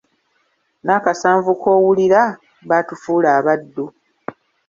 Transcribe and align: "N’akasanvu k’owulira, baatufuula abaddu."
"N’akasanvu 0.85 1.51
k’owulira, 1.61 2.21
baatufuula 2.69 3.29
abaddu." 3.39 3.85